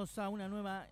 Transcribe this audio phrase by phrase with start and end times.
[0.00, 0.86] A una nueva...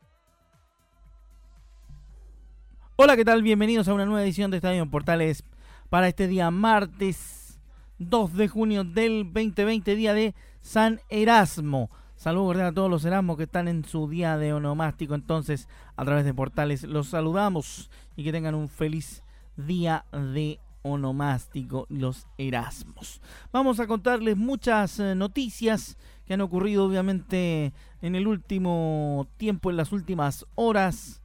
[2.96, 3.42] Hola, ¿qué tal?
[3.42, 5.44] Bienvenidos a una nueva edición de Estadio Portales
[5.88, 7.58] para este día martes
[8.00, 11.88] 2 de junio del 2020, día de San Erasmo.
[12.16, 15.14] Saludos a todos los Erasmos que están en su día de onomástico.
[15.14, 19.22] Entonces, a través de Portales los saludamos y que tengan un feliz
[19.56, 23.22] día de onomástico, los Erasmos.
[23.52, 25.96] Vamos a contarles muchas eh, noticias
[26.28, 31.23] que han ocurrido obviamente en el último tiempo, en las últimas horas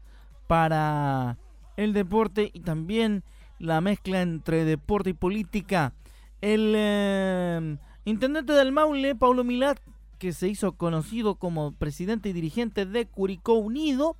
[0.47, 1.37] para
[1.75, 3.25] el deporte y también
[3.59, 5.93] la mezcla entre deporte y política.
[6.39, 9.77] El eh, intendente del Maule, Paulo Milat,
[10.19, 14.15] que se hizo conocido como presidente y dirigente de Curicó Unido,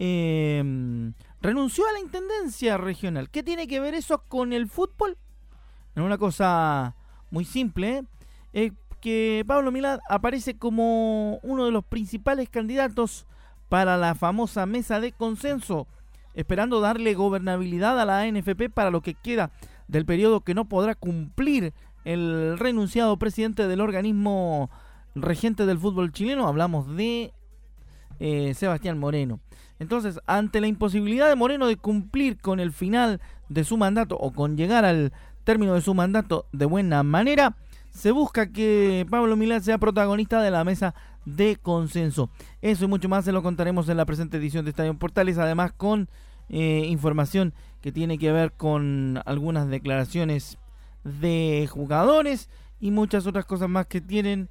[0.00, 3.30] eh, renunció a la intendencia regional.
[3.30, 5.16] ¿Qué tiene que ver eso con el fútbol?
[5.94, 6.96] Es una cosa
[7.30, 8.02] muy simple.
[8.52, 8.72] ¿eh?
[9.00, 13.26] Que Pablo Milad aparece como uno de los principales candidatos
[13.68, 15.86] para la famosa mesa de consenso,
[16.34, 19.50] esperando darle gobernabilidad a la NFP para lo que queda
[19.88, 21.72] del periodo que no podrá cumplir
[22.04, 24.70] el renunciado presidente del organismo
[25.14, 26.46] regente del fútbol chileno.
[26.46, 27.32] Hablamos de
[28.18, 29.40] eh, Sebastián Moreno.
[29.78, 34.32] Entonces, ante la imposibilidad de Moreno de cumplir con el final de su mandato o
[34.32, 35.12] con llegar al
[35.44, 37.56] término de su mandato de buena manera,
[37.90, 42.30] se busca que Pablo Milán sea protagonista de la mesa de consenso.
[42.62, 45.72] Eso y mucho más se lo contaremos en la presente edición de Estadio Portales, además
[45.72, 46.08] con
[46.48, 50.58] eh, información que tiene que ver con algunas declaraciones
[51.04, 52.48] de jugadores
[52.80, 54.48] y muchas otras cosas más que tienen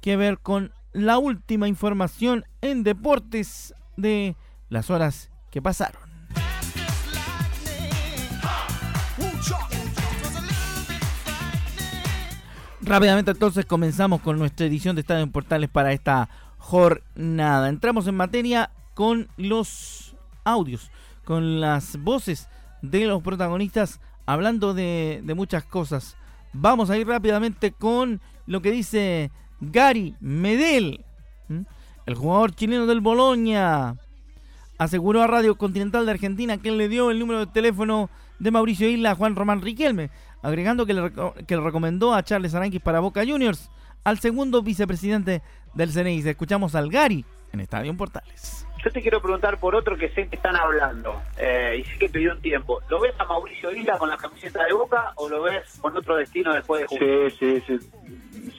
[0.00, 4.36] que ver con la última información en deportes de
[4.68, 6.07] las horas que pasaron.
[12.88, 17.68] Rápidamente entonces comenzamos con nuestra edición de Estadio en Portales para esta jornada.
[17.68, 20.90] Entramos en materia con los audios,
[21.24, 22.48] con las voces
[22.80, 26.16] de los protagonistas hablando de, muchas cosas.
[26.54, 31.04] Vamos a ir rápidamente con lo que dice Gary Medel,
[32.06, 33.96] el jugador chileno del Boloña.
[34.78, 38.88] Aseguró a Radio Continental de Argentina que le dio el número de teléfono de Mauricio
[38.88, 40.10] Isla a Juan Román Riquelme
[40.42, 41.12] agregando que le,
[41.46, 43.70] que recomendó a Charles Aranquis para Boca Juniors
[44.04, 45.42] al segundo vicepresidente
[45.74, 46.28] del CNI.
[46.28, 48.66] Escuchamos al Gary en Estadio Portales.
[48.84, 52.08] Yo te quiero preguntar por otro que sé que están hablando eh, y sé que
[52.08, 52.80] pidió un tiempo.
[52.88, 56.16] ¿Lo ves a Mauricio Isla con la camiseta de Boca o lo ves con otro
[56.16, 57.30] destino después de jugar?
[57.32, 57.90] Sí, sí, sí.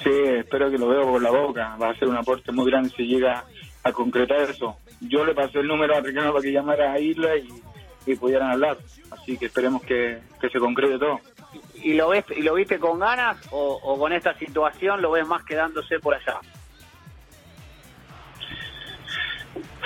[0.04, 0.10] Sí,
[0.40, 1.78] espero que lo veo con la Boca.
[1.82, 3.46] Va a ser un aporte muy grande si llega
[3.84, 4.76] a concretar eso.
[5.00, 8.76] Yo le pasé el número a Ricardo para que llamara a Isla y, pudieran hablar.
[9.12, 11.20] Así que esperemos que se concrete todo
[11.84, 15.44] y lo ves y lo viste con ganas o, con esta situación lo ves más
[15.44, 16.40] quedándose por allá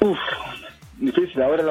[0.02, 0.18] Uf,
[0.98, 1.42] difícil.
[1.42, 1.64] Ahora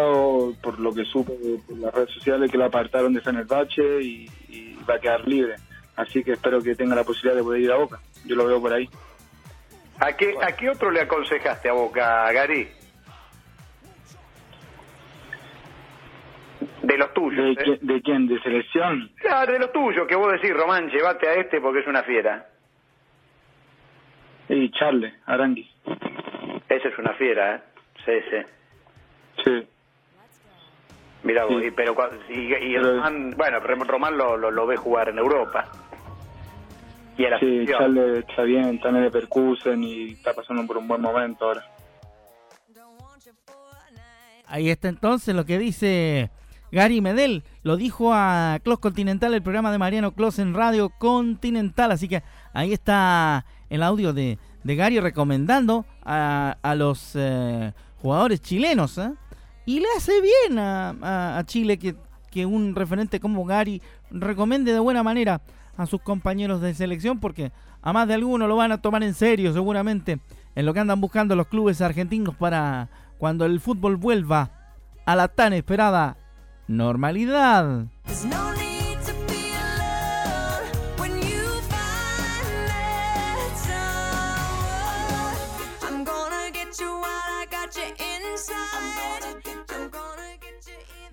[0.63, 1.33] por lo que supe
[1.67, 5.57] por las redes sociales que lo apartaron de Fenerbahce y, y va a quedar libre.
[5.97, 8.01] Así que espero que tenga la posibilidad de poder ir a Boca.
[8.25, 8.89] Yo lo veo por ahí.
[9.99, 12.69] ¿A qué, ¿A qué otro le aconsejaste a Boca, Gary?
[16.93, 17.57] De los tuyos.
[17.57, 17.79] ¿De, ¿eh?
[17.81, 18.29] ¿De, quién?
[18.29, 19.11] ¿De selección?
[19.17, 22.47] Claro, de los tuyos, que vos decís, Román, llévate a este porque es una fiera.
[24.51, 25.67] Y Charles, Arangui.
[26.69, 27.61] Ese es una fiera, ¿eh?
[28.05, 29.43] Sí, sí.
[29.43, 29.69] Sí.
[31.23, 31.97] Mira, pero
[32.29, 35.73] y, y Román, bueno, Román lo, lo, ve jugar en Europa.
[37.17, 41.01] Y sí, Charles está bien, está en el Percusen y está pasando por un buen
[41.01, 41.65] momento ahora.
[44.47, 46.31] Ahí está entonces lo que dice
[46.73, 51.93] Gary Medel lo dijo a Clos Continental, el programa de Mariano Clos en Radio Continental.
[51.93, 52.23] Así que
[52.55, 58.97] ahí está el audio de, Gary recomendando a, los eh, jugadores chilenos.
[58.97, 59.13] ¿eh?
[59.67, 61.95] Y le hace bien a, Chile que,
[62.31, 65.43] que, un referente como Gary recomiende de buena manera
[65.77, 67.53] a sus compañeros de selección, porque
[67.83, 70.21] a más de alguno lo van a tomar en serio, seguramente,
[70.55, 74.51] en lo que andan buscando los clubes argentinos para cuando el fútbol vuelva
[75.05, 76.17] a la tan esperada
[76.69, 77.87] normalidad.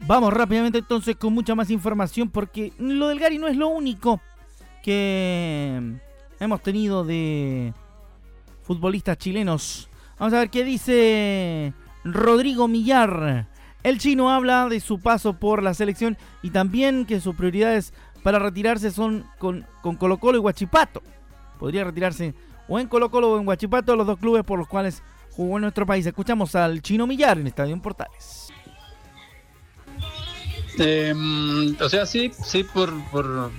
[0.10, 4.20] Vamos rápidamente entonces con mucha más información porque lo del Gary no es lo único
[4.82, 6.00] que
[6.40, 7.76] hemos tenido de
[8.64, 9.88] futbolistas chilenos.
[10.18, 11.74] Vamos a ver qué dice
[12.04, 13.48] Rodrigo Millar
[13.84, 17.94] el chino habla de su paso por la selección y también que sus prioridades
[18.24, 19.66] para retirarse son con,
[19.98, 21.02] Colo Colo y Huachipato.
[21.58, 22.34] Podría retirarse
[22.68, 25.62] o en Colo Colo o en Huachipato, los dos clubes por los cuales jugó en
[25.62, 26.06] nuestro país.
[26.06, 28.52] Escuchamos al chino Millar en Estadio Portales.
[30.78, 33.52] Em, o sea, sí, sí, por, por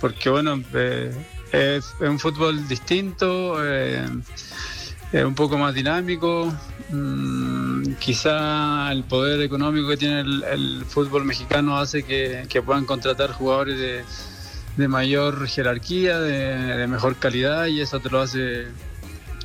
[0.00, 1.12] porque bueno, eh,
[1.52, 4.04] es, un fútbol distinto, eh,
[5.12, 6.52] es un poco más dinámico.
[6.90, 14.04] Mm, quizá el poder económico que tiene el, fútbol mexicano hace que, puedan contratar jugadores
[14.76, 18.68] de, mayor jerarquía, de, mejor calidad y eso te lo hace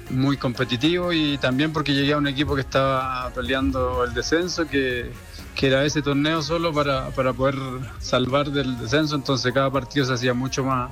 [0.10, 5.12] muy competitivo y también porque llegué a un equipo que estaba peleando el descenso, que,
[5.56, 7.58] que era ese torneo solo para, para poder
[8.00, 10.92] salvar del descenso, entonces cada partido se hacía mucho más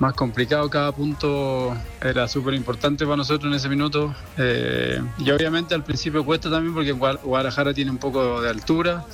[0.00, 4.14] más complicado, cada punto era súper importante para nosotros en ese minuto.
[4.38, 9.04] Eh, y obviamente al principio cuesta también porque Guadalajara tiene un poco de altura.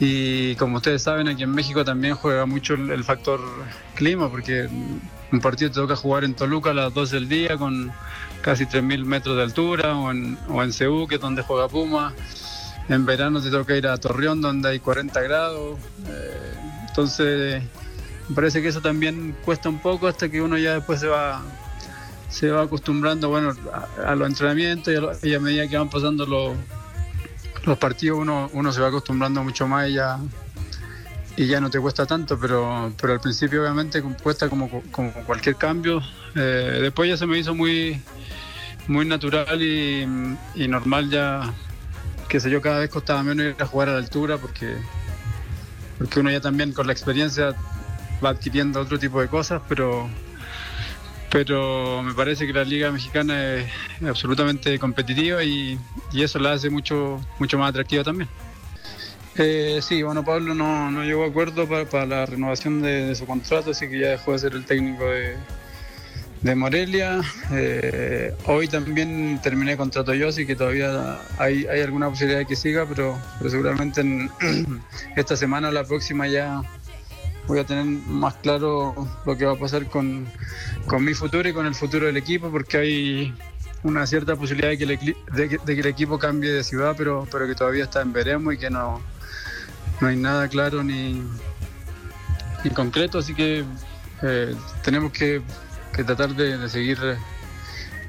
[0.00, 3.40] Y como ustedes saben, aquí en México también juega mucho el, factor
[3.94, 4.68] clima, porque
[5.32, 7.92] un partido te toca jugar en Toluca a las 12 del día con
[8.42, 10.72] casi 3.000 metros de altura, o en, o en
[11.08, 12.12] que es donde juega Puma.
[12.88, 15.78] En verano te toca ir a Torreón, donde hay 40 grados.
[16.08, 16.52] Eh,
[16.88, 17.62] entonces
[18.28, 21.42] me parece que eso también cuesta un poco hasta que uno ya después se va
[22.28, 23.52] se va acostumbrando bueno
[24.04, 26.56] a, los entrenamientos y a, medida que van pasando los,
[27.64, 30.18] los partidos uno, uno se va acostumbrando mucho más y ya,
[31.36, 35.56] y ya no te cuesta tanto, pero, pero al principio obviamente cuesta como, como cualquier
[35.56, 36.00] cambio.
[36.34, 38.00] Eh, después ya se me hizo muy,
[38.88, 40.06] muy natural y,
[40.54, 41.52] y, normal ya,
[42.28, 44.76] qué sé yo, cada vez costaba menos ir a jugar a la altura porque,
[45.98, 47.54] porque uno ya también con la experiencia
[48.24, 50.08] va adquiriendo otro tipo de cosas, pero,
[51.30, 53.68] pero me parece que la liga mexicana es
[54.06, 55.78] absolutamente competitiva y,
[56.14, 58.28] eso la hace mucho, mucho más atractiva también.
[59.38, 63.72] Eh, sí, bueno, Pablo no, no llegó a acuerdo para, la renovación de, su contrato,
[63.72, 65.36] así que ya dejó de ser el técnico de,
[66.40, 67.20] de Morelia.
[67.52, 72.56] Eh, hoy también terminé contrato yo, así que todavía hay, hay alguna posibilidad de que
[72.56, 74.30] siga, pero, pero seguramente en
[75.16, 76.62] esta semana o la próxima ya
[77.46, 78.94] voy a tener más claro
[79.24, 80.26] lo que va a pasar con,
[80.98, 83.34] mi futuro y con el futuro del equipo, porque hay
[83.82, 87.54] una cierta posibilidad de que el, que el equipo cambie de ciudad, pero, pero que
[87.54, 89.00] todavía está en veremos y que no,
[90.00, 91.22] no hay nada claro ni,
[92.64, 93.64] ni concreto, así que
[94.22, 95.42] eh, tenemos que,
[95.92, 96.98] tratar de, seguir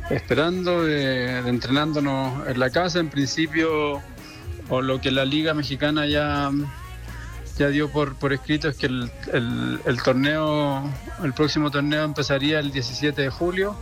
[0.10, 4.02] esperando, de, entrenándonos en la casa, en principio,
[4.70, 6.52] o lo que la Liga Mexicana ya
[7.58, 9.12] ya dio por, por escrito es que el,
[9.86, 10.84] el, torneo,
[11.24, 13.76] el próximo torneo empezaría el 17 de julio.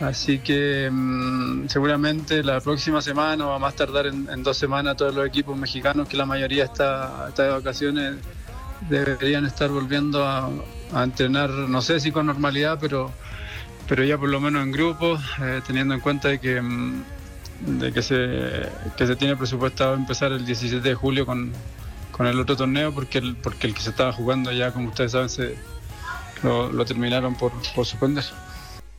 [0.00, 5.14] Así que mm, seguramente la próxima semana o a más tardar en, dos semanas todos
[5.14, 8.14] los equipos mexicanos, que la mayoría está, está de vacaciones,
[8.88, 10.50] deberían estar volviendo a,
[11.02, 13.12] entrenar, no sé si con normalidad, pero,
[13.88, 17.04] pero ya por lo menos en grupos, eh, teniendo en cuenta de que, mm,
[17.78, 21.52] de que, se, que se tiene presupuestado empezar el 17 de julio con,
[22.20, 25.12] con el otro torneo porque el, porque el que se estaba jugando ya, como ustedes
[25.12, 25.56] saben, se,
[26.42, 28.24] lo, terminaron por, por suspender.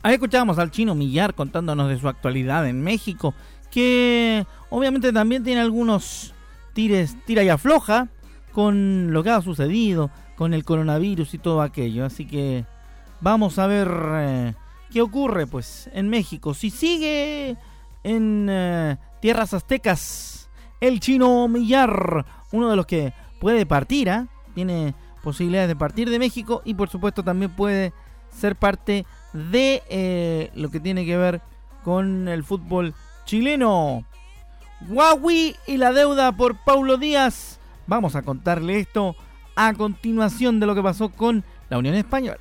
[0.02, 3.32] Ahí escuchábamos al chino Millar contándonos de su actualidad en México,
[3.70, 6.34] que obviamente también tiene algunos
[6.72, 8.08] tires, tira y afloja
[8.50, 12.04] con lo que ha sucedido, con el coronavirus y todo aquello.
[12.04, 12.64] Así que
[13.20, 14.54] vamos a ver eh,
[14.90, 16.54] qué ocurre pues en México.
[16.54, 17.56] Si sigue
[18.02, 20.48] en eh, tierras aztecas
[20.80, 24.28] el chino Millar uno de los que puede partir, ¿ah?
[24.54, 27.92] tiene posibilidades de partir de México y por supuesto también puede
[28.30, 31.40] ser parte de eh, lo que tiene que ver
[31.82, 32.94] con el fútbol
[33.24, 34.04] chileno.
[34.88, 37.58] Huawei y la deuda por Paulo Díaz.
[37.86, 39.16] Vamos a contarle esto
[39.54, 42.40] a continuación de lo que pasó con la Unión Española.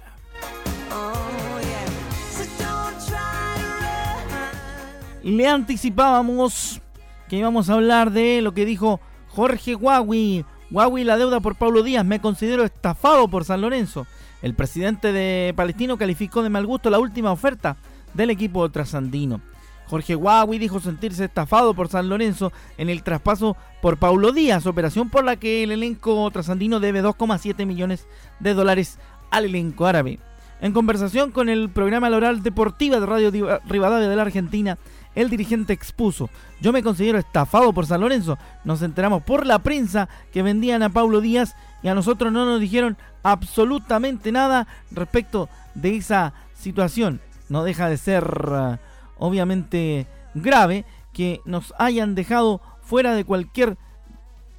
[5.24, 6.82] Le anticipábamos
[7.30, 9.00] que íbamos a hablar de lo que dijo
[9.34, 10.46] Jorge Huawei.
[10.72, 12.06] Huawei la deuda por Pablo Díaz.
[12.06, 14.06] Me considero estafado por San Lorenzo.
[14.42, 17.78] El presidente de Palestino calificó de mal gusto la última oferta
[18.14, 19.42] del equipo trasandino.
[19.88, 25.10] Jorge Huawei dijo sentirse estafado por San Lorenzo en el traspaso por Paulo Díaz, operación
[25.10, 28.08] por la que el elenco trasandino debe 2,7 millones
[28.40, 29.00] de dólares
[29.32, 30.20] al elenco árabe.
[30.62, 34.78] En conversación con el programa Loral Deportiva de Radio Rivadavia de la Argentina,
[35.14, 36.30] El dirigente expuso,
[36.62, 38.38] yo me considero estafado por San Lorenzo.
[38.64, 42.62] Nos enteramos por la prensa que vendían a Paulo Díaz y a nosotros no nos
[42.62, 47.20] dijeron absolutamente nada respecto de esa situación.
[47.50, 48.78] No deja de ser uh,
[49.18, 53.78] obviamente grave que nos hayan dejado fuera de cualquier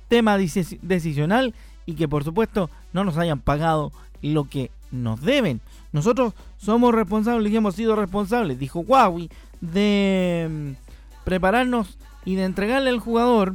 [0.09, 1.55] tema decisional
[1.87, 5.61] y que por supuesto no nos hayan pagado lo que nos deben.
[5.93, 9.31] Nosotros somos responsables y hemos sido responsables, dijo Huawei,
[9.63, 13.55] de mm, prepararnos y de entregarle al jugador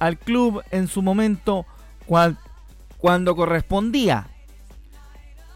[0.00, 1.64] al club en su momento
[2.98, 4.26] cuando correspondía.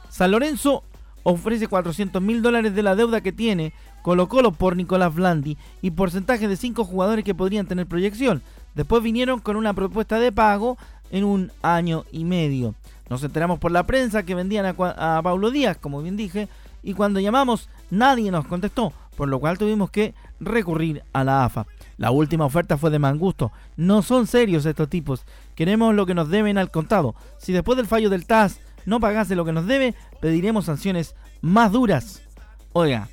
[0.08, 0.84] San Lorenzo
[1.22, 3.72] ofrece 400 mil dólares de la deuda que tiene
[4.02, 8.42] Colo por Nicolás Blandi y porcentaje de 5 jugadores que podrían tener proyección.
[8.74, 10.78] Después vinieron con una propuesta de pago
[11.10, 12.74] en un año y medio.
[13.08, 16.48] Nos enteramos por la prensa que vendían a, a Paulo Díaz, como bien dije,
[16.82, 21.66] y cuando llamamos nadie nos contestó, por lo cual tuvimos que recurrir a la AFA.
[21.96, 23.52] La última oferta fue de Mangusto.
[23.76, 25.24] No son serios estos tipos.
[25.54, 27.14] Queremos lo que nos deben al contado.
[27.38, 31.72] Si después del fallo del TAS no pagase lo que nos debe, pediremos sanciones más
[31.72, 32.22] duras.
[32.72, 33.08] Oiga,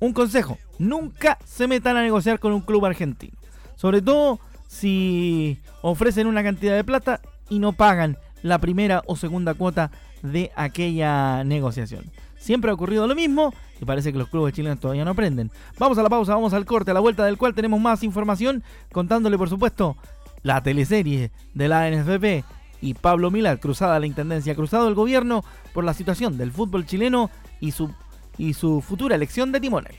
[0.00, 3.36] un consejo, nunca se metan a negociar con un club argentino.
[3.76, 9.54] Sobre todo si ofrecen una cantidad de plata y no pagan la primera o segunda
[9.54, 9.90] cuota
[10.22, 12.04] de aquella negociación.
[12.44, 15.50] Siempre ha ocurrido lo mismo y parece que los clubes chilenos todavía no aprenden.
[15.78, 18.62] Vamos a la pausa, vamos al corte, a la vuelta del cual tenemos más información,
[18.92, 19.96] contándole por supuesto
[20.42, 22.44] la teleserie de la NFP
[22.82, 27.30] y Pablo Milar, cruzada la Intendencia, cruzado el gobierno por la situación del fútbol chileno
[27.60, 27.90] y su,
[28.36, 29.96] y su futura elección de timonel.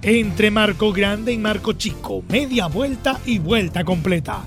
[0.00, 4.46] Entre Marco Grande y Marco Chico, media vuelta y vuelta completa.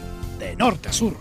[0.41, 1.15] de norte a sur.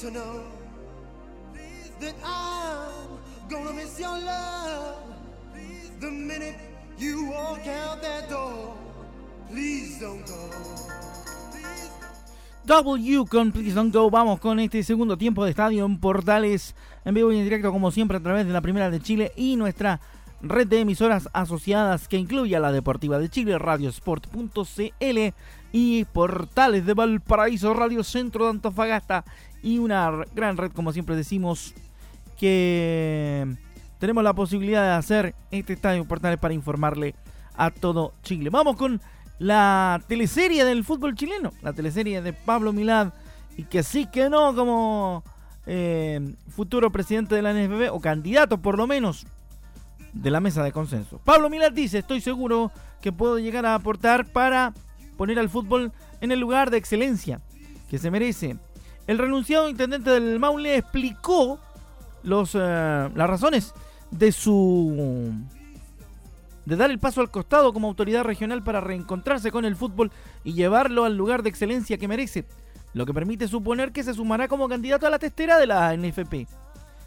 [0.00, 0.57] to know
[2.00, 3.72] that I'm gonna
[4.24, 4.96] love
[6.00, 6.56] the minute
[6.98, 8.28] you walk out that.
[9.50, 10.50] Please don't go.
[12.66, 14.10] W con Please Don't Go.
[14.10, 16.74] Vamos con este segundo tiempo de estadio en Portales,
[17.06, 19.56] en vivo y en directo, como siempre, a través de la Primera de Chile y
[19.56, 20.00] nuestra
[20.42, 25.18] red de emisoras asociadas que incluye a la Deportiva de Chile, radiosport.cl
[25.72, 29.24] y Portales de Valparaíso, Radio Centro de Antofagasta
[29.62, 31.74] y una gran red, como siempre decimos,
[32.38, 33.46] que
[33.98, 37.14] tenemos la posibilidad de hacer este estadio Portales para informarle
[37.56, 38.48] a todo Chile.
[38.50, 39.00] Vamos con
[39.38, 43.12] la teleserie del fútbol chileno, la teleserie de Pablo Milad,
[43.56, 45.24] y que sí que no como
[45.66, 49.26] eh, futuro presidente de la NFB, o candidato por lo menos,
[50.12, 51.20] de la mesa de consenso.
[51.24, 54.72] Pablo Milad dice, estoy seguro que puedo llegar a aportar para
[55.16, 57.40] poner al fútbol en el lugar de excelencia
[57.90, 58.56] que se merece.
[59.06, 61.58] El renunciado intendente del Maule explicó
[62.22, 63.74] los, eh, las razones
[64.10, 65.32] de su
[66.68, 70.12] de dar el paso al costado como autoridad regional para reencontrarse con el fútbol
[70.44, 72.44] y llevarlo al lugar de excelencia que merece,
[72.92, 76.46] lo que permite suponer que se sumará como candidato a la testera de la NFP.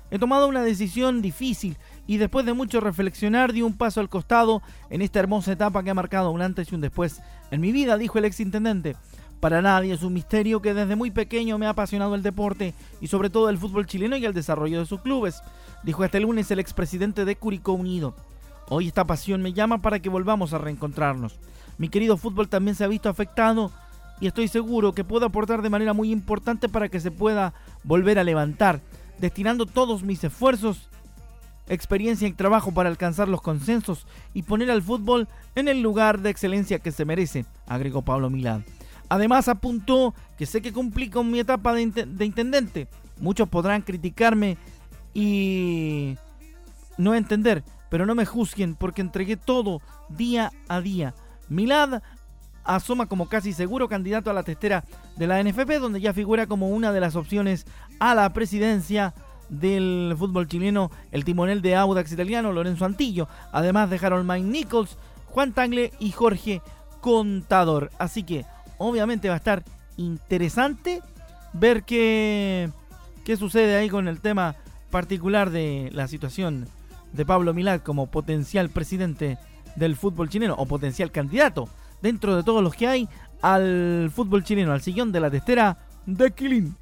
[0.09, 1.77] He tomado una decisión difícil
[2.07, 5.91] y después de mucho reflexionar di un paso al costado en esta hermosa etapa que
[5.91, 8.95] ha marcado un antes y un después en mi vida, dijo el ex intendente.
[9.41, 13.07] Para nadie es un misterio que desde muy pequeño me ha apasionado el deporte y
[13.07, 15.41] sobre todo el fútbol chileno y el desarrollo de sus clubes,
[15.81, 18.13] dijo este lunes el expresidente de Curicó Unido.
[18.69, 21.39] Hoy esta pasión me llama para que volvamos a reencontrarnos.
[21.79, 23.71] Mi querido fútbol también se ha visto afectado
[24.19, 28.19] y estoy seguro que puedo aportar de manera muy importante para que se pueda volver
[28.19, 28.79] a levantar,
[29.17, 30.87] destinando todos mis esfuerzos,
[31.67, 36.29] experiencia y trabajo para alcanzar los consensos y poner al fútbol en el lugar de
[36.29, 38.63] excelencia que se merece, agregó Pablo Milán.
[39.11, 42.87] Además apuntó que sé que cumplí con mi etapa de, de intendente.
[43.19, 44.57] Muchos podrán criticarme
[45.13, 46.15] y
[46.97, 51.13] no entender, pero no me juzguen porque entregué todo día a día.
[51.49, 52.01] Milad
[52.63, 54.85] asoma como casi seguro candidato a la testera
[55.17, 57.65] de la NFP, donde ya figura como una de las opciones
[57.99, 59.13] a la presidencia
[59.49, 64.97] del fútbol chileno el timonel de Audax italiano Lorenzo Antillo, además de Harold Mike Nichols,
[65.25, 66.61] Juan Tangle y Jorge
[67.01, 67.91] Contador.
[67.99, 68.45] Así que
[68.81, 69.63] obviamente va a estar
[69.97, 71.01] interesante
[71.53, 72.69] ver qué,
[73.23, 74.55] qué sucede ahí con el tema
[74.89, 76.67] particular de la situación
[77.13, 79.37] de Pablo Milad como potencial presidente
[79.75, 81.69] del fútbol chileno o potencial candidato
[82.01, 83.09] dentro de todos los que hay
[83.41, 86.75] al fútbol chileno, al sillón de la testera de Quilín.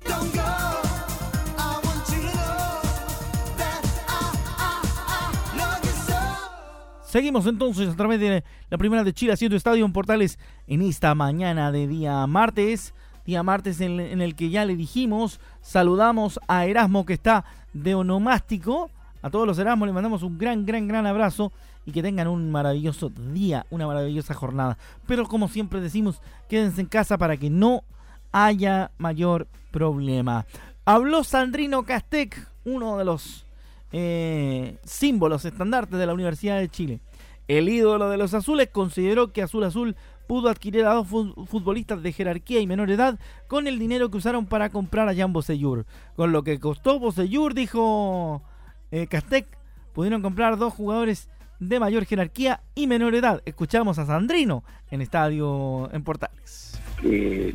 [7.09, 11.15] Seguimos entonces a través de la primera de Chile haciendo estadio en Portales en esta
[11.15, 12.93] mañana de día martes.
[13.25, 17.95] Día martes en, en el que ya le dijimos, saludamos a Erasmo que está de
[17.95, 18.89] onomástico
[19.21, 21.51] a todos los Erasmus les mandamos un gran, gran, gran abrazo
[21.85, 24.77] y que tengan un maravilloso día, una maravillosa jornada.
[25.07, 27.83] Pero como siempre decimos, quédense en casa para que no
[28.31, 30.45] haya mayor problema.
[30.85, 33.45] Habló Sandrino Castec, uno de los
[33.91, 36.99] eh, símbolos estandartes de la Universidad de Chile.
[37.47, 39.95] El ídolo de los azules consideró que Azul Azul
[40.27, 44.45] pudo adquirir a dos futbolistas de jerarquía y menor edad con el dinero que usaron
[44.45, 45.87] para comprar a Jan Bosellur.
[46.15, 48.43] Con lo que costó Bosellur, dijo
[48.91, 49.47] eh, Castec
[49.93, 53.41] pudieron comprar dos jugadores de mayor jerarquía y menor edad.
[53.45, 56.79] Escuchamos a Sandrino en Estadio en Portales.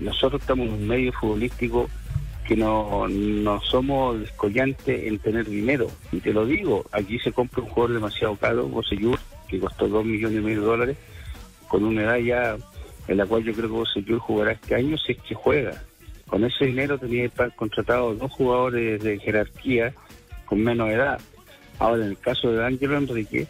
[0.01, 1.89] nosotros estamos en un medio futbolístico
[2.47, 5.89] que no, no somos descollantes en tener dinero.
[6.13, 10.05] Y te lo digo, aquí se compra un jugador demasiado caro, Boseyur, que costó dos
[10.05, 10.97] millones y medio de dólares,
[11.69, 12.57] con una edad ya
[13.09, 15.83] en la cual yo creo que Boseyur jugará este año si es que juega.
[16.27, 19.95] Con ese dinero tenía contratado dos jugadores de jerarquía
[20.47, 21.21] con menos edad.
[21.79, 23.47] Ahora, en el caso de Ángelo Enrique,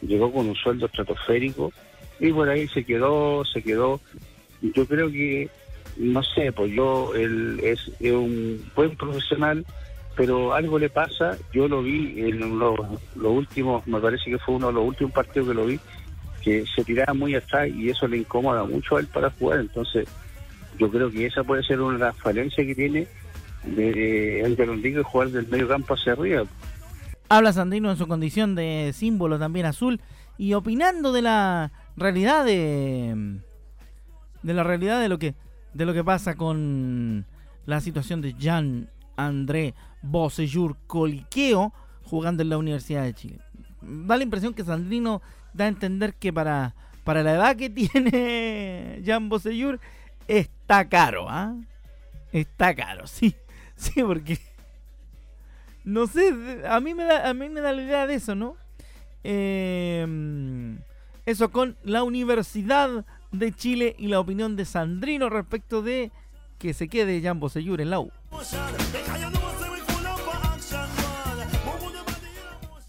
[0.00, 1.72] llegó con un sueldo estratosférico
[2.20, 4.00] y por ahí se quedó, se quedó.
[4.62, 5.50] Yo creo que,
[5.98, 9.64] no sé, pues yo, él es, un buen profesional,
[10.14, 11.36] pero algo le pasa.
[11.52, 12.78] Yo lo vi en los,
[13.16, 15.80] últimos, me parece que fue uno de los últimos partidos que lo vi,
[16.42, 19.60] que se tiraba muy atrás y eso le incomoda mucho a él para jugar.
[19.60, 20.08] Entonces,
[20.78, 23.06] yo creo que esa puede ser una de las falencias que tiene
[23.64, 26.44] de Ángel Enrique jugar del medio campo hacia arriba.
[27.28, 30.00] Habla Sandino en su condición de símbolo también azul
[30.38, 33.40] y opinando de la realidad de
[34.46, 35.34] de la realidad de lo que
[35.76, 37.26] de lo que pasa con
[37.66, 43.40] la situación de Jean André Bossejur Coliqueo, jugando en la Universidad de Chile.
[43.82, 45.20] Da la impresión que Sandrino
[45.52, 49.78] da a entender que para, para la edad que tiene Jan Bosellur
[50.26, 51.54] está caro, ¿ah?
[52.32, 53.34] Está caro, sí.
[53.76, 54.38] Sí, porque
[55.84, 56.34] no sé,
[56.66, 58.56] a mí me da, a mí me da la idea de eso, ¿no?
[59.22, 60.78] Em,
[61.26, 66.12] eso con la Universidad de Chile y la opinión de Sandrino respecto de
[66.58, 68.10] que se quede Jan Bosellur en la U.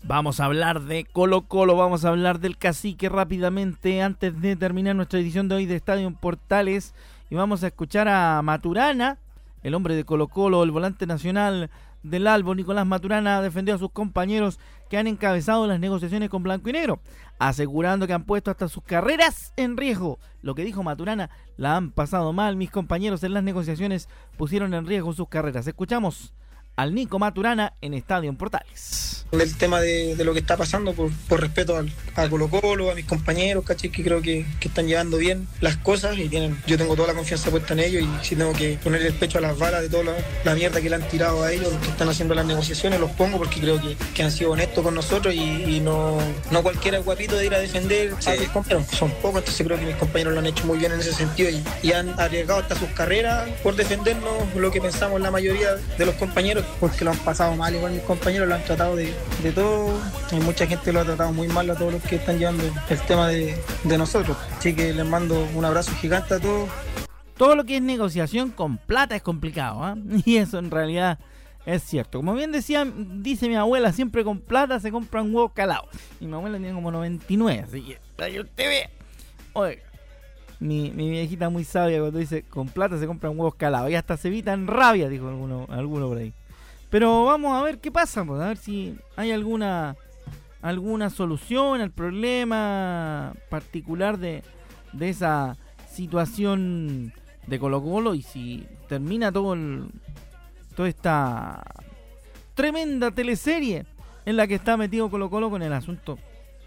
[0.04, 4.95] Vamos a hablar de Colo Colo, vamos a hablar del cacique rápidamente antes de terminar
[4.95, 6.93] nuestra edición de hoy de Estadio Portales.
[7.30, 9.17] Y vamos a escuchar a Maturana,
[9.63, 11.69] el hombre de Colo Colo, el volante nacional
[12.04, 16.69] del Albo, Nicolás Maturana, defendió a sus compañeros que han encabezado las negociaciones con Blanco
[16.69, 17.02] y Negro,
[17.39, 20.19] asegurando que han puesto hasta sus carreras en riesgo.
[20.41, 24.86] Lo que dijo Maturana, la han pasado mal, mis compañeros en las negociaciones pusieron en
[24.86, 25.67] riesgo sus carreras.
[25.67, 26.34] Escuchamos
[26.78, 29.26] al Nico Maturana en Estadio Portales.
[29.32, 31.12] El tema de, lo que está pasando, por,
[31.42, 33.90] respeto al, a Colo Colo, a mis compañeros, ¿cachai?
[33.90, 37.50] Que creo que, están llevando bien las cosas y tienen, yo tengo toda la confianza
[37.50, 40.16] puesta en ellos y si tengo que poner el pecho a las balas de toda
[40.44, 43.12] la, mierda que le han tirado a ellos, los que están haciendo las negociaciones, los
[43.12, 46.18] pongo porque creo que, han sido honestos con nosotros y, no,
[46.52, 48.88] no cualquiera guapito de ir a defender a mis compañeros.
[48.92, 51.50] Son pocos, entonces creo que mis compañeros lo han hecho muy bien en ese sentido
[51.50, 56.06] y, y han arriesgado hasta sus carreras por defendernos lo que pensamos la mayoría de
[56.06, 59.13] los compañeros porque lo han pasado mal, igual mis compañeros lo han tratado de,
[59.53, 59.99] todo.
[60.32, 62.99] Hay mucha gente lo ha tratado muy mal a todos los que están llevando el
[63.01, 63.58] tema de,
[63.97, 64.38] nosotros.
[64.58, 66.69] Así que les mando un abrazo gigante a todos.
[67.38, 69.95] Todo lo que es negociación con plata es complicado, ¿ah?
[70.25, 71.19] Y eso en realidad
[71.65, 72.19] es cierto.
[72.19, 75.88] Como bien decía, dice mi abuela, siempre con plata se compra un huevo calado.
[76.19, 77.99] Y mi abuela tiene como 99, así que
[78.32, 78.89] que usted vea.
[79.53, 79.82] Oye,
[80.60, 83.91] mi, mi, viejita muy sabia cuando dice con plata se compran huevos calados.
[83.91, 86.34] Y hasta se evitan rabia, dijo alguno, alguno por ahí.
[86.89, 89.95] Pero vamos a ver qué pasa, pues, a ver si hay alguna
[90.62, 94.43] alguna solución al problema particular de,
[94.91, 95.56] de esa
[95.89, 97.13] situación
[97.45, 99.56] de Colo Colo y si termina todo
[100.76, 101.63] toda esta
[102.54, 103.86] tremenda teleserie
[104.26, 106.17] en la que está metido Colo Colo con el asunto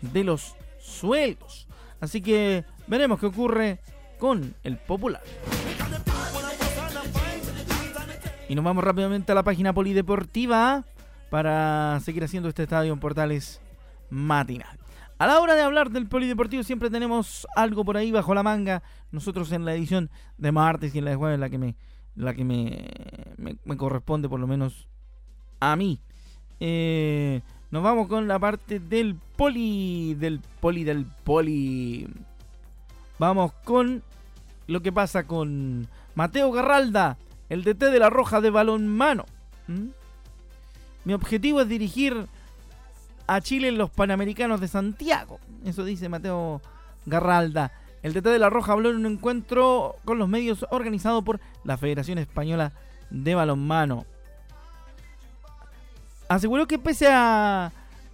[0.01, 1.69] de los sueldos.
[2.01, 3.81] Así que veremos qué ocurre
[4.19, 5.23] con el popular.
[8.51, 10.85] Y nos vamos rápidamente a la página polideportiva
[11.31, 13.61] para seguir haciendo este estadio en Portales
[14.11, 14.77] matinal.
[15.19, 18.83] A la hora de hablar del polideportivo siempre tenemos algo por ahí bajo la manga.
[19.13, 21.77] Nosotros en la edición de martes y en la de jueves, la que me,
[22.17, 22.89] la que me,
[23.39, 24.89] me, corresponde por lo menos
[25.61, 26.01] a mí.
[26.59, 32.09] Eh, nos vamos con la parte del poli, del poli, del poli.
[33.17, 34.03] Vamos con
[34.67, 35.87] lo que pasa con
[36.17, 37.17] Mateo Garralda
[37.51, 39.27] el DT de la Roja de balonmano.
[41.05, 42.27] Mi objetivo es dirigir
[43.27, 45.39] a Chile en los Panamericanos de Santiago.
[45.65, 46.63] Eso dice Mateo
[47.07, 47.73] Garralda.
[48.03, 51.77] El DT de la Roja habló en un encuentro con los medios organizado por la
[51.77, 52.73] Federación Española
[53.11, 54.07] de Balonmano.
[56.29, 57.73] Aseguró que pese a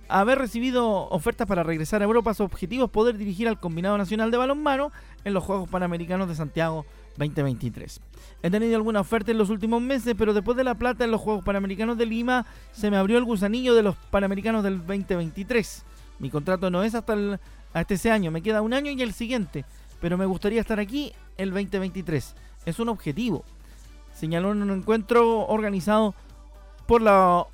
[0.09, 4.31] haber recibido ofertas para regresar a Europa, su objetivo es poder dirigir al Combinado Nacional
[4.31, 4.93] de Balonmano
[5.25, 6.87] en los Juegos Panamericanos de Santiago
[7.19, 8.01] 2023.
[8.43, 11.21] He tenido alguna oferta en los últimos meses, pero después de la plata en los
[11.21, 15.85] Juegos Panamericanos de Lima, se me abrió el gusanillo de los Panamericanos del 2023.
[16.19, 17.15] Mi contrato no es hasta,
[17.89, 19.65] ese año, me queda un año y el siguiente,
[20.01, 22.35] pero me gustaría estar aquí el 2023.
[22.65, 23.45] Es un objetivo.
[24.15, 26.15] Señaló en un encuentro organizado
[26.87, 27.47] por la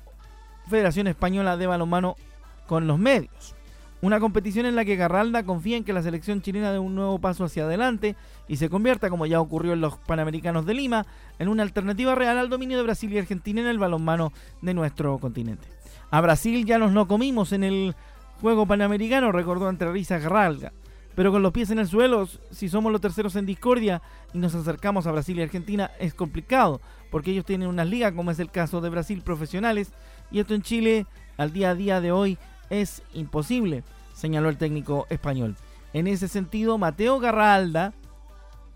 [0.69, 2.15] Federación Española de Balonmano
[2.67, 3.55] con los medios.
[4.03, 7.19] Una competición en la que Garralda confía en que la selección chilena dé un nuevo
[7.19, 8.17] paso hacia adelante
[8.49, 11.05] y se convierta, como ya ocurrió en los Panamericanos de Lima,
[11.39, 15.19] en una alternativa real al dominio de Brasil y Argentina en el balonmano de nuestro
[15.19, 15.69] continente.
[16.11, 17.95] A Brasil ya nos no comimos en el
[18.41, 20.73] juego panamericano, recordó entre risas Garralda.
[21.15, 24.01] Pero con los pies en el suelo, si somos los terceros en discordia
[24.33, 28.31] y nos acercamos a Brasil y Argentina, es complicado, porque ellos tienen unas ligas, como
[28.31, 29.93] es el caso de Brasil, profesionales,
[30.29, 31.05] y esto en Chile,
[31.37, 32.37] al día a día de hoy,
[32.73, 33.83] es imposible,
[34.13, 35.55] señaló el técnico español.
[35.93, 37.93] En ese sentido, Mateo Garralda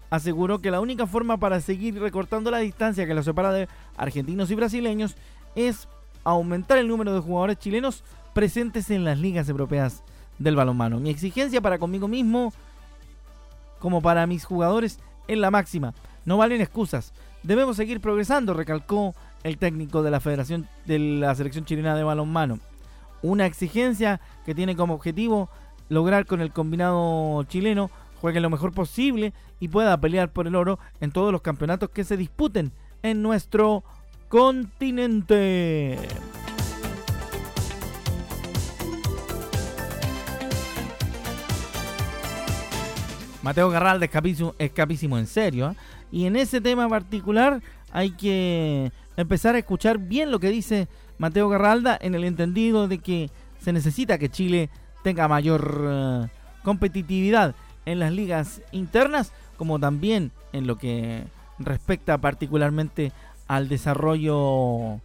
[0.10, 4.52] aseguró que la única forma para seguir recortando la distancia que los separa de argentinos
[4.52, 5.16] y brasileños
[5.56, 5.88] es
[6.24, 10.04] aumentar el número de jugadores chilenos presentes en las ligas europeas
[10.38, 11.00] del balonmano.
[11.00, 12.54] Mi exigencia para conmigo mismo,
[13.80, 15.94] como para mis jugadores, es la máxima.
[16.24, 17.14] No valen excusas.
[17.42, 22.60] Debemos seguir progresando, recalcó el técnico de la Federación de la Selección Chilena de Balonmano
[23.22, 25.50] una exigencia que tiene como objetivo
[25.90, 27.90] lograr con el combinado chileno
[28.22, 32.04] juegue lo mejor posible y pueda pelear por el oro en todos los campeonatos que
[32.04, 32.72] se disputen
[33.04, 33.84] en nuestro
[34.28, 35.98] continente.
[43.48, 45.72] Mateo Garralda es capísimo, en serio.
[45.72, 45.76] ¿eh?
[46.12, 47.62] Y en ese tema particular
[47.94, 53.00] hay que empezar a escuchar bien lo que dice Mateo Garralda en el entendido de
[53.00, 54.70] que se necesita que Chile
[55.04, 56.28] tenga mayor eh,
[56.64, 61.24] competitividad en las ligas internas, como también en lo que
[61.60, 63.12] respecta particularmente
[63.48, 65.00] al desarrollo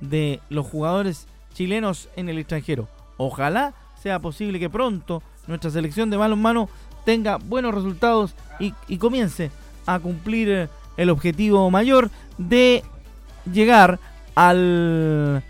[0.00, 2.88] de los jugadores chilenos en el extranjero.
[3.16, 6.68] Ojalá sea posible que pronto nuestra selección de balonmano
[7.04, 9.50] tenga buenos resultados y, y comience
[9.86, 12.82] a cumplir el objetivo mayor de
[13.50, 13.98] llegar
[14.34, 15.42] al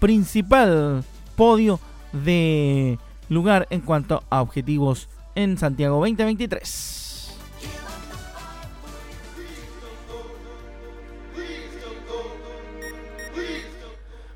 [0.00, 1.04] principal
[1.36, 1.78] podio
[2.12, 7.00] de lugar en cuanto a objetivos en Santiago 2023.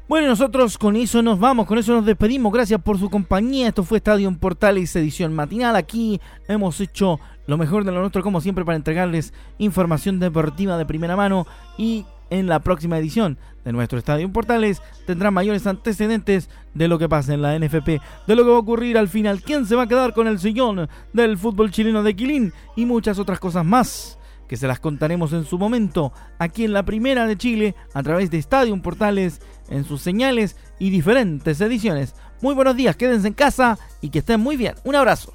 [0.06, 2.52] Bueno, nosotros con eso nos vamos, con eso nos despedimos.
[2.52, 3.68] Gracias por su compañía.
[3.68, 5.74] Esto fue Estadio Portales, edición matinal.
[5.76, 10.84] Aquí hemos hecho lo mejor de lo nuestro, como siempre, para entregarles información deportiva de
[10.84, 11.46] primera mano.
[11.78, 17.08] Y en la próxima edición de nuestro Estadio Portales tendrá mayores antecedentes de lo que
[17.08, 19.82] pasa en la NFP, de lo que va a ocurrir al final, quién se va
[19.82, 24.18] a quedar con el sillón del fútbol chileno de Quilín y muchas otras cosas más
[24.48, 28.30] que se las contaremos en su momento aquí en la primera de Chile a través
[28.30, 32.14] de Estadio Portales en sus señales y diferentes ediciones.
[32.42, 34.74] Muy buenos días, quédense en casa y que estén muy bien.
[34.84, 35.34] Un abrazo.